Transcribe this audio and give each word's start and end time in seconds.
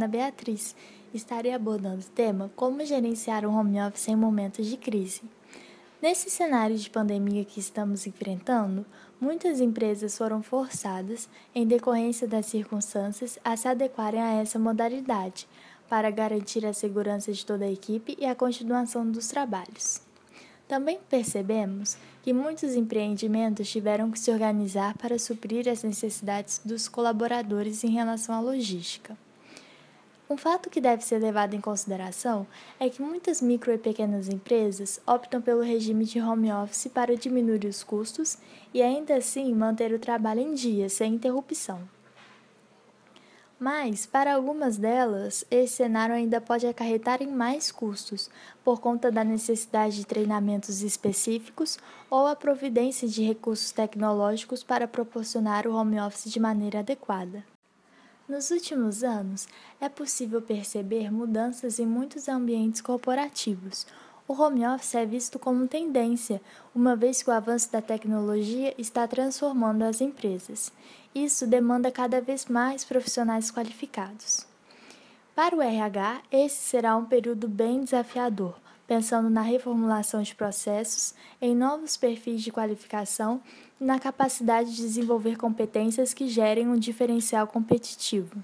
Ana 0.00 0.08
Beatriz. 0.08 0.74
Estarei 1.12 1.52
abordando 1.52 2.00
o 2.00 2.10
tema 2.10 2.50
Como 2.56 2.82
gerenciar 2.86 3.44
o 3.44 3.52
home 3.52 3.78
office 3.82 4.08
em 4.08 4.16
momentos 4.16 4.66
de 4.66 4.78
crise. 4.78 5.20
Nesse 6.00 6.30
cenário 6.30 6.74
de 6.74 6.88
pandemia 6.88 7.44
que 7.44 7.60
estamos 7.60 8.06
enfrentando, 8.06 8.86
muitas 9.20 9.60
empresas 9.60 10.16
foram 10.16 10.42
forçadas, 10.42 11.28
em 11.54 11.66
decorrência 11.66 12.26
das 12.26 12.46
circunstâncias, 12.46 13.38
a 13.44 13.54
se 13.58 13.68
adequarem 13.68 14.22
a 14.22 14.40
essa 14.40 14.58
modalidade, 14.58 15.46
para 15.86 16.10
garantir 16.10 16.64
a 16.64 16.72
segurança 16.72 17.30
de 17.30 17.44
toda 17.44 17.66
a 17.66 17.70
equipe 17.70 18.16
e 18.18 18.24
a 18.24 18.34
continuação 18.34 19.06
dos 19.06 19.28
trabalhos. 19.28 20.00
Também 20.66 20.98
percebemos 21.10 21.98
que 22.22 22.32
muitos 22.32 22.74
empreendimentos 22.74 23.68
tiveram 23.68 24.10
que 24.10 24.18
se 24.18 24.30
organizar 24.30 24.96
para 24.96 25.18
suprir 25.18 25.68
as 25.68 25.82
necessidades 25.82 26.62
dos 26.64 26.88
colaboradores 26.88 27.84
em 27.84 27.90
relação 27.90 28.34
à 28.34 28.40
logística. 28.40 29.14
Um 30.30 30.36
fato 30.36 30.70
que 30.70 30.80
deve 30.80 31.04
ser 31.04 31.18
levado 31.18 31.54
em 31.54 31.60
consideração 31.60 32.46
é 32.78 32.88
que 32.88 33.02
muitas 33.02 33.42
micro 33.42 33.72
e 33.72 33.78
pequenas 33.78 34.28
empresas 34.28 35.00
optam 35.04 35.42
pelo 35.42 35.60
regime 35.60 36.04
de 36.04 36.20
home 36.20 36.52
office 36.52 36.86
para 36.86 37.16
diminuir 37.16 37.64
os 37.64 37.82
custos 37.82 38.38
e 38.72 38.80
ainda 38.80 39.16
assim 39.16 39.52
manter 39.52 39.92
o 39.92 39.98
trabalho 39.98 40.38
em 40.38 40.54
dia 40.54 40.88
sem 40.88 41.14
interrupção. 41.14 41.80
Mas, 43.58 44.06
para 44.06 44.32
algumas 44.32 44.76
delas, 44.76 45.44
esse 45.50 45.74
cenário 45.74 46.14
ainda 46.14 46.40
pode 46.40 46.64
acarretar 46.64 47.20
em 47.20 47.26
mais 47.26 47.72
custos, 47.72 48.30
por 48.62 48.80
conta 48.80 49.10
da 49.10 49.24
necessidade 49.24 49.96
de 49.96 50.06
treinamentos 50.06 50.80
específicos 50.80 51.76
ou 52.08 52.28
a 52.28 52.36
providência 52.36 53.08
de 53.08 53.24
recursos 53.24 53.72
tecnológicos 53.72 54.62
para 54.62 54.86
proporcionar 54.86 55.66
o 55.66 55.74
home 55.74 56.00
office 56.00 56.30
de 56.30 56.38
maneira 56.38 56.78
adequada. 56.78 57.49
Nos 58.30 58.52
últimos 58.52 59.02
anos, 59.02 59.48
é 59.80 59.88
possível 59.88 60.40
perceber 60.40 61.12
mudanças 61.12 61.80
em 61.80 61.84
muitos 61.84 62.28
ambientes 62.28 62.80
corporativos, 62.80 63.84
o 64.28 64.40
home 64.40 64.64
office 64.64 64.94
é 64.94 65.04
visto 65.04 65.36
como 65.36 65.66
tendência, 65.66 66.40
uma 66.72 66.94
vez 66.94 67.24
que 67.24 67.28
o 67.28 67.32
avanço 67.32 67.72
da 67.72 67.82
tecnologia 67.82 68.72
está 68.78 69.04
transformando 69.08 69.82
as 69.82 70.00
empresas. 70.00 70.72
Isso 71.12 71.44
demanda 71.44 71.90
cada 71.90 72.20
vez 72.20 72.46
mais 72.46 72.84
profissionais 72.84 73.50
qualificados. 73.50 74.46
Para 75.34 75.56
o 75.56 75.60
RH, 75.60 76.22
esse 76.30 76.62
será 76.62 76.96
um 76.96 77.06
período 77.06 77.48
bem 77.48 77.82
desafiador, 77.82 78.54
pensando 78.90 79.30
na 79.30 79.42
reformulação 79.42 80.20
de 80.20 80.34
processos, 80.34 81.14
em 81.40 81.54
novos 81.54 81.96
perfis 81.96 82.42
de 82.42 82.50
qualificação 82.50 83.40
e 83.80 83.84
na 83.84 84.00
capacidade 84.00 84.74
de 84.74 84.82
desenvolver 84.82 85.36
competências 85.36 86.12
que 86.12 86.26
gerem 86.26 86.66
um 86.66 86.74
diferencial 86.74 87.46
competitivo. 87.46 88.42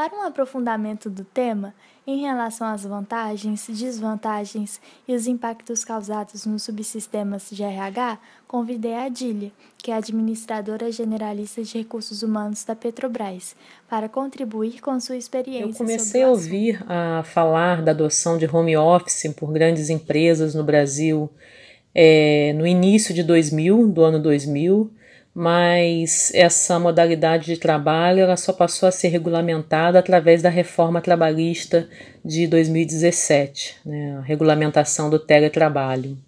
Para 0.00 0.16
um 0.16 0.22
aprofundamento 0.22 1.10
do 1.10 1.24
tema, 1.24 1.74
em 2.06 2.22
relação 2.22 2.66
às 2.66 2.84
vantagens, 2.84 3.66
desvantagens 3.68 4.80
e 5.06 5.14
os 5.14 5.26
impactos 5.26 5.84
causados 5.84 6.46
nos 6.46 6.62
subsistemas 6.62 7.50
de 7.52 7.62
RH, 7.62 8.18
convidei 8.48 8.94
a 8.94 9.04
Adília, 9.04 9.52
que 9.76 9.90
é 9.90 9.94
administradora 9.94 10.90
generalista 10.90 11.62
de 11.62 11.76
recursos 11.76 12.22
humanos 12.22 12.64
da 12.64 12.74
Petrobras, 12.74 13.54
para 13.90 14.08
contribuir 14.08 14.80
com 14.80 14.98
sua 14.98 15.18
experiência. 15.18 15.68
Eu 15.68 15.74
comecei 15.74 16.22
a 16.22 16.30
ouvir 16.30 16.82
a 16.88 17.22
falar 17.22 17.82
da 17.82 17.90
adoção 17.90 18.38
de 18.38 18.46
home 18.46 18.78
office 18.78 19.30
por 19.36 19.52
grandes 19.52 19.90
empresas 19.90 20.54
no 20.54 20.64
Brasil 20.64 21.28
é, 21.94 22.54
no 22.56 22.66
início 22.66 23.14
de 23.14 23.22
2000, 23.22 23.88
do 23.88 24.02
ano 24.02 24.18
2000 24.18 24.90
mas 25.34 26.32
essa 26.34 26.78
modalidade 26.78 27.46
de 27.46 27.56
trabalho 27.56 28.20
ela 28.20 28.36
só 28.36 28.52
passou 28.52 28.88
a 28.88 28.92
ser 28.92 29.08
regulamentada 29.08 29.98
através 29.98 30.42
da 30.42 30.48
reforma 30.48 31.00
trabalhista 31.00 31.88
de 32.24 32.46
2017, 32.46 33.76
né, 33.84 34.16
a 34.18 34.20
regulamentação 34.22 35.08
do 35.08 35.18
teletrabalho. 35.18 36.18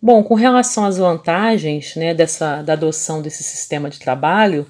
Bom, 0.00 0.22
com 0.22 0.34
relação 0.34 0.84
às 0.84 0.98
vantagens 0.98 1.96
né, 1.96 2.12
dessa, 2.12 2.62
da 2.62 2.74
adoção 2.74 3.22
desse 3.22 3.42
sistema 3.42 3.88
de 3.88 3.98
trabalho, 3.98 4.66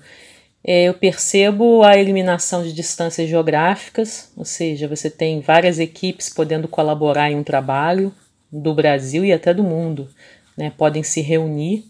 é, 0.64 0.84
eu 0.84 0.94
percebo 0.94 1.82
a 1.82 1.97
eliminação 1.97 2.62
de 2.62 2.72
distâncias 2.72 3.28
geográficas, 3.28 4.31
ou 4.37 4.44
seja, 4.44 4.88
você 4.88 5.10
tem 5.10 5.41
várias 5.41 5.78
equipes 5.81 6.28
podendo 6.28 6.69
colaborar 6.69 7.31
em 7.31 7.37
um 7.37 7.43
trabalho 7.43 8.14
do 8.50 8.72
Brasil 8.72 9.25
e 9.25 9.32
até 9.32 9.53
do 9.53 9.64
mundo, 9.64 10.08
né, 10.56 10.72
podem 10.76 11.03
se 11.03 11.20
reunir 11.20 11.84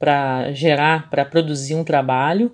para 0.00 0.50
gerar, 0.52 1.10
para 1.10 1.26
produzir 1.26 1.74
um 1.74 1.84
trabalho, 1.84 2.50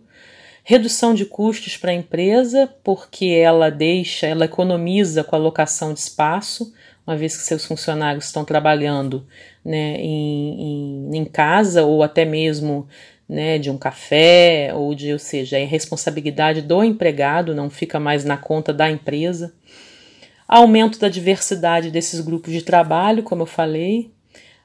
redução 0.65 1.15
de 1.15 1.25
custos 1.25 1.77
para 1.77 1.93
a 1.93 1.95
empresa, 1.95 2.69
porque 2.83 3.27
ela 3.27 3.71
deixa, 3.71 4.27
ela 4.27 4.47
economiza 4.47 5.23
com 5.23 5.37
a 5.37 5.39
alocação 5.39 5.95
de 5.95 6.01
espaço, 6.01 6.75
uma 7.07 7.17
vez 7.17 7.37
que 7.37 7.45
seus 7.45 7.65
funcionários 7.65 8.25
estão 8.25 8.45
trabalhando 8.45 9.25
né, 9.65 9.97
em, 10.01 11.07
em, 11.13 11.19
em 11.19 11.25
casa 11.25 11.85
ou 11.85 12.03
até 12.03 12.25
mesmo 12.25 12.89
né, 13.29 13.59
de 13.59 13.71
um 13.71 13.79
café, 13.79 14.73
ou 14.75 14.93
de, 14.93 15.13
ou 15.13 15.19
seja, 15.19 15.57
é 15.57 15.65
responsabilidade 15.65 16.63
do 16.63 16.83
empregado, 16.83 17.55
não 17.55 17.71
fica 17.71 18.01
mais 18.01 18.25
na 18.25 18.37
conta 18.37 18.73
da 18.73 18.91
empresa. 18.91 19.55
Aumento 20.49 20.99
da 20.99 21.09
diversidade 21.09 21.93
desses 21.93 22.21
grupos 22.21 22.53
de 22.53 22.63
trabalho, 22.63 23.23
como 23.23 23.43
eu 23.43 23.47
falei, 23.47 24.11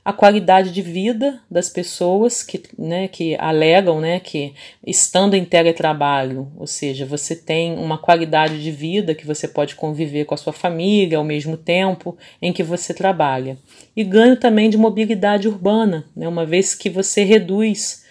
a 0.03 0.11
qualidade 0.11 0.71
de 0.71 0.81
vida 0.81 1.39
das 1.49 1.69
pessoas 1.69 2.41
que, 2.41 2.61
né, 2.77 3.07
que 3.07 3.35
alegam 3.35 4.01
né, 4.01 4.19
que 4.19 4.53
estando 4.85 5.35
em 5.35 5.45
teletrabalho, 5.45 6.51
ou 6.57 6.65
seja, 6.65 7.05
você 7.05 7.35
tem 7.35 7.77
uma 7.77 7.99
qualidade 7.99 8.61
de 8.61 8.71
vida 8.71 9.13
que 9.13 9.27
você 9.27 9.47
pode 9.47 9.75
conviver 9.75 10.25
com 10.25 10.33
a 10.33 10.37
sua 10.37 10.53
família 10.53 11.19
ao 11.19 11.23
mesmo 11.23 11.55
tempo 11.55 12.17
em 12.41 12.51
que 12.51 12.63
você 12.63 12.95
trabalha. 12.95 13.57
E 13.95 14.03
ganho 14.03 14.37
também 14.37 14.71
de 14.71 14.77
mobilidade 14.77 15.47
urbana, 15.47 16.05
né, 16.15 16.27
uma 16.27 16.45
vez 16.45 16.73
que 16.73 16.89
você 16.89 17.23
reduz 17.23 18.03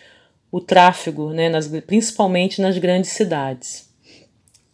o 0.52 0.60
tráfego, 0.60 1.30
né, 1.32 1.48
nas, 1.48 1.66
principalmente 1.86 2.60
nas 2.60 2.78
grandes 2.78 3.10
cidades. 3.10 3.90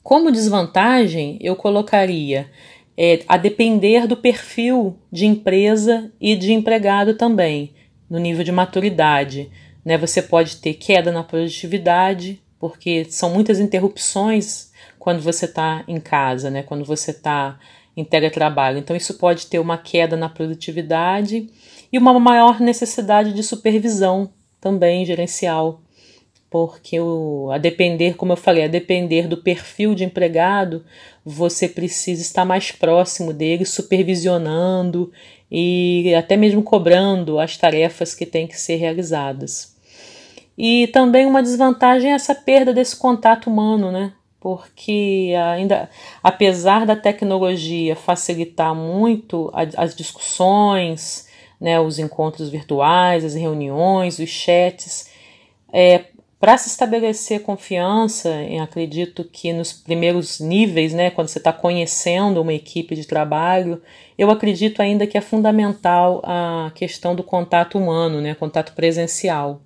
Como 0.03 0.31
desvantagem, 0.31 1.39
eu 1.41 1.57
colocaria 1.57 2.49
é, 2.97 3.23
a 3.29 3.37
depender 3.37 4.07
do 4.07 4.17
perfil 4.17 4.97
de 5.13 5.27
empresa 5.27 6.11
e 6.21 6.35
de 6.35 6.53
empregado 6.53 7.15
também, 7.15 7.75
no 8.09 8.19
nível 8.19 8.43
de 8.43 8.53
maturidade. 8.53 9.51
Né? 9.85 9.99
Você 9.99 10.23
pode 10.23 10.57
ter 10.57 10.75
queda 10.75 11.13
na 11.13 11.23
produtividade, 11.23 12.41
porque 12.59 13.05
são 13.11 13.31
muitas 13.31 13.61
interrupções 13.61 14.71
quando 14.99 15.21
você 15.21 15.45
está 15.45 15.85
em 15.87 16.01
casa, 16.01 16.51
né? 16.51 16.63
quando 16.63 16.85
você 16.85 17.11
está 17.11 17.59
em 17.97 18.05
teletrabalho. 18.05 18.79
Então, 18.79 18.97
isso 18.97 19.15
pode 19.15 19.47
ter 19.47 19.59
uma 19.59 19.79
queda 19.79 20.17
na 20.17 20.29
produtividade 20.29 21.49
e 21.93 21.99
uma 21.99 22.19
maior 22.19 22.61
necessidade 22.61 23.33
de 23.33 23.43
supervisão 23.43 24.31
também 24.61 25.05
gerencial 25.05 25.81
porque 26.57 26.99
o, 26.99 27.51
a 27.53 27.59
depender, 27.59 28.17
como 28.17 28.33
eu 28.33 28.37
falei, 28.37 28.65
a 28.65 28.69
depender 28.69 29.29
do 29.29 29.37
perfil 29.37 29.95
de 29.95 30.05
empregado, 30.05 30.83
você 31.23 31.69
precisa 31.69 32.23
estar 32.23 32.47
mais 32.47 32.73
próximo 32.73 33.31
dele, 33.31 33.67
supervisionando 33.67 35.13
e 35.51 36.15
até 36.15 36.35
mesmo 36.35 36.63
cobrando 36.63 37.39
as 37.39 37.59
tarefas 37.59 38.15
que 38.15 38.25
têm 38.25 38.47
que 38.47 38.59
ser 38.59 38.77
realizadas. 38.77 39.77
E 40.57 40.87
também 40.95 41.27
uma 41.27 41.43
desvantagem 41.43 42.11
é 42.13 42.15
essa 42.15 42.35
perda 42.35 42.73
desse 42.73 42.97
contato 42.97 43.51
humano, 43.51 43.93
né? 43.93 44.15
Porque 44.41 45.35
ainda, 45.53 45.91
apesar 46.23 46.87
da 46.87 46.97
tecnologia 46.97 47.95
facilitar 47.95 48.75
muito 48.75 49.53
as 49.53 49.95
discussões, 49.95 51.29
né, 51.61 51.79
os 51.79 51.99
encontros 51.99 52.49
virtuais, 52.49 53.27
as 53.27 53.35
reuniões, 53.35 54.19
os 54.19 54.31
chats, 54.31 55.11
é, 55.71 56.07
para 56.39 56.59
se 56.59 56.69
estabelecer 56.69 57.43
confiança, 57.43 58.31
acredito 58.63 59.25
que 59.25 59.53
nos 59.53 59.73
primeiros 59.73 60.39
níveis, 60.39 60.93
né, 60.93 61.11
quando 61.11 61.29
você 61.29 61.39
está 61.39 61.53
conhecendo 61.53 62.43
uma 62.43 62.53
equipe 62.53 62.95
de 62.95 63.07
trabalho, 63.07 63.81
eu 64.19 64.31
acredito 64.31 64.83
ainda 64.83 65.07
que 65.07 65.17
é 65.17 65.21
fundamental 65.21 66.21
a 66.25 66.71
questão 66.75 67.15
do 67.17 67.23
contato 67.23 67.79
humano, 67.79 68.21
né, 68.21 68.35
contato 68.35 68.75
presencial. 68.75 69.63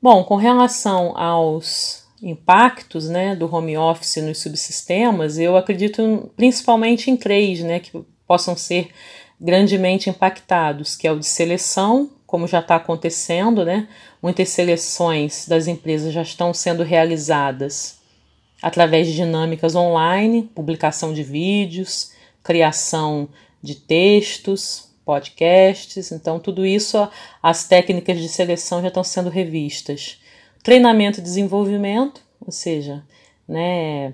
Bom, 0.00 0.22
com 0.22 0.36
relação 0.36 1.16
aos 1.18 2.04
impactos 2.22 3.08
né, 3.08 3.34
do 3.34 3.52
home 3.52 3.76
office 3.76 4.16
nos 4.18 4.38
subsistemas, 4.38 5.36
eu 5.36 5.56
acredito 5.56 6.30
principalmente 6.36 7.10
em 7.10 7.16
três 7.16 7.60
né, 7.60 7.80
que 7.80 8.04
possam 8.26 8.56
ser 8.56 8.90
grandemente 9.40 10.08
impactados, 10.08 10.96
que 10.96 11.08
é 11.08 11.12
o 11.12 11.18
de 11.18 11.26
seleção, 11.26 12.10
como 12.34 12.48
já 12.48 12.58
está 12.58 12.74
acontecendo, 12.74 13.64
né? 13.64 13.86
Muitas 14.20 14.48
seleções 14.48 15.46
das 15.46 15.68
empresas 15.68 16.12
já 16.12 16.22
estão 16.22 16.52
sendo 16.52 16.82
realizadas 16.82 18.00
através 18.60 19.06
de 19.06 19.14
dinâmicas 19.14 19.76
online, 19.76 20.42
publicação 20.52 21.14
de 21.14 21.22
vídeos, 21.22 22.10
criação 22.42 23.28
de 23.62 23.76
textos, 23.76 24.88
podcasts. 25.04 26.10
Então, 26.10 26.40
tudo 26.40 26.66
isso, 26.66 27.08
as 27.40 27.68
técnicas 27.68 28.18
de 28.18 28.28
seleção 28.28 28.82
já 28.82 28.88
estão 28.88 29.04
sendo 29.04 29.30
revistas. 29.30 30.18
Treinamento 30.60 31.20
e 31.20 31.22
desenvolvimento, 31.22 32.20
ou 32.44 32.50
seja, 32.50 33.04
né, 33.46 34.12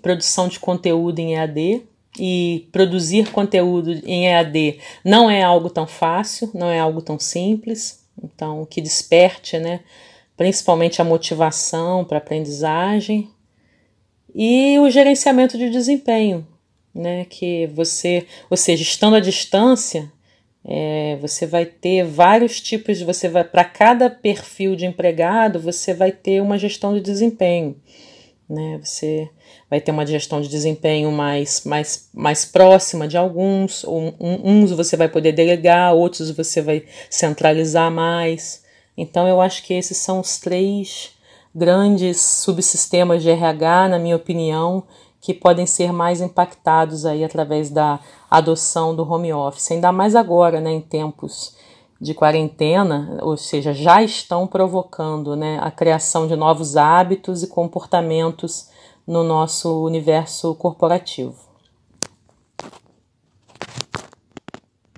produção 0.00 0.48
de 0.48 0.58
conteúdo 0.58 1.18
em 1.18 1.34
EAD. 1.34 1.82
E 2.18 2.68
produzir 2.72 3.30
conteúdo 3.30 3.92
em 4.04 4.26
EAD 4.28 4.78
não 5.04 5.30
é 5.30 5.42
algo 5.42 5.68
tão 5.68 5.86
fácil, 5.86 6.50
não 6.54 6.68
é 6.68 6.78
algo 6.78 7.02
tão 7.02 7.18
simples. 7.18 8.04
Então, 8.22 8.64
que 8.64 8.80
desperte, 8.80 9.58
né, 9.58 9.80
principalmente 10.36 11.00
a 11.00 11.04
motivação 11.04 12.04
para 12.04 12.18
aprendizagem 12.18 13.28
e 14.34 14.78
o 14.78 14.90
gerenciamento 14.90 15.56
de 15.58 15.70
desempenho, 15.70 16.46
né, 16.94 17.26
que 17.26 17.66
você, 17.68 18.26
ou 18.48 18.56
seja, 18.56 18.82
estando 18.82 19.16
à 19.16 19.20
distância, 19.20 20.10
é, 20.68 21.16
você 21.20 21.46
vai 21.46 21.64
ter 21.64 22.04
vários 22.04 22.60
tipos, 22.60 23.00
você 23.00 23.28
vai 23.28 23.44
para 23.44 23.64
cada 23.64 24.10
perfil 24.10 24.74
de 24.74 24.84
empregado, 24.84 25.60
você 25.60 25.94
vai 25.94 26.10
ter 26.10 26.42
uma 26.42 26.58
gestão 26.58 26.92
de 26.92 27.00
desempenho, 27.00 27.80
né? 28.48 28.80
Você 28.82 29.30
vai 29.68 29.80
ter 29.80 29.90
uma 29.90 30.06
gestão 30.06 30.40
de 30.40 30.48
desempenho 30.48 31.10
mais, 31.10 31.62
mais, 31.64 32.08
mais 32.14 32.44
próxima 32.44 33.08
de 33.08 33.16
alguns, 33.16 33.84
um, 33.84 34.12
uns 34.20 34.70
você 34.70 34.96
vai 34.96 35.08
poder 35.08 35.32
delegar, 35.32 35.94
outros 35.94 36.30
você 36.30 36.62
vai 36.62 36.84
centralizar 37.10 37.90
mais. 37.90 38.64
Então 38.96 39.26
eu 39.26 39.40
acho 39.40 39.62
que 39.64 39.74
esses 39.74 39.98
são 39.98 40.20
os 40.20 40.38
três 40.38 41.10
grandes 41.54 42.20
subsistemas 42.20 43.22
de 43.22 43.30
RH, 43.30 43.88
na 43.88 43.98
minha 43.98 44.16
opinião, 44.16 44.84
que 45.20 45.34
podem 45.34 45.66
ser 45.66 45.92
mais 45.92 46.20
impactados 46.20 47.04
aí 47.04 47.24
através 47.24 47.70
da 47.70 47.98
adoção 48.30 48.94
do 48.94 49.10
home 49.10 49.32
office, 49.32 49.72
ainda 49.72 49.90
mais 49.90 50.14
agora, 50.14 50.60
né, 50.60 50.70
em 50.70 50.80
tempos 50.80 51.56
de 52.00 52.12
quarentena, 52.12 53.18
ou 53.22 53.36
seja, 53.36 53.72
já 53.72 54.02
estão 54.02 54.46
provocando 54.46 55.34
né, 55.34 55.58
a 55.62 55.70
criação 55.70 56.28
de 56.28 56.36
novos 56.36 56.76
hábitos 56.76 57.42
e 57.42 57.46
comportamentos 57.46 58.68
no 59.06 59.22
nosso 59.22 59.82
universo 59.82 60.54
corporativo. 60.54 61.45